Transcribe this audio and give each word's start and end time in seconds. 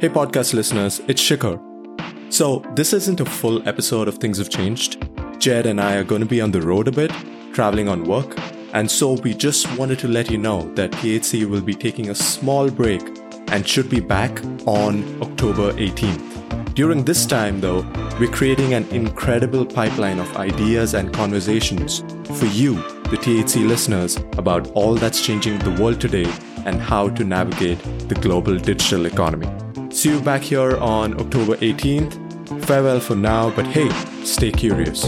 Hey, 0.00 0.08
podcast 0.08 0.54
listeners, 0.54 1.02
it's 1.08 1.20
Shikhar. 1.20 1.60
So, 2.32 2.64
this 2.74 2.94
isn't 2.94 3.20
a 3.20 3.26
full 3.26 3.68
episode 3.68 4.08
of 4.08 4.16
Things 4.16 4.38
Have 4.38 4.48
Changed. 4.48 5.06
Jed 5.38 5.66
and 5.66 5.78
I 5.78 5.96
are 5.96 6.04
going 6.04 6.22
to 6.22 6.26
be 6.26 6.40
on 6.40 6.52
the 6.52 6.62
road 6.62 6.88
a 6.88 6.90
bit, 6.90 7.12
traveling 7.52 7.86
on 7.86 8.04
work, 8.04 8.34
and 8.72 8.90
so 8.90 9.12
we 9.12 9.34
just 9.34 9.70
wanted 9.76 9.98
to 9.98 10.08
let 10.08 10.30
you 10.30 10.38
know 10.38 10.72
that 10.74 10.90
THC 10.92 11.44
will 11.44 11.60
be 11.60 11.74
taking 11.74 12.08
a 12.08 12.14
small 12.14 12.70
break 12.70 13.02
and 13.48 13.68
should 13.68 13.90
be 13.90 14.00
back 14.00 14.42
on 14.64 15.04
October 15.20 15.74
18th. 15.74 16.74
During 16.74 17.04
this 17.04 17.26
time, 17.26 17.60
though, 17.60 17.84
we're 18.18 18.32
creating 18.32 18.72
an 18.72 18.88
incredible 18.88 19.66
pipeline 19.66 20.18
of 20.18 20.34
ideas 20.38 20.94
and 20.94 21.12
conversations 21.12 21.98
for 22.38 22.46
you, 22.46 22.76
the 23.10 23.18
THC 23.18 23.68
listeners, 23.68 24.16
about 24.38 24.66
all 24.68 24.94
that's 24.94 25.20
changing 25.20 25.58
the 25.58 25.72
world 25.72 26.00
today 26.00 26.32
and 26.64 26.80
how 26.80 27.10
to 27.10 27.22
navigate 27.22 27.78
the 28.08 28.14
global 28.14 28.56
digital 28.56 29.04
economy. 29.04 29.59
See 29.90 30.10
you 30.10 30.20
back 30.20 30.42
here 30.42 30.76
on 30.78 31.20
October 31.20 31.56
18th. 31.56 32.64
Farewell 32.64 33.00
for 33.00 33.16
now, 33.16 33.50
but 33.50 33.66
hey, 33.66 33.88
stay 34.24 34.52
curious. 34.52 35.04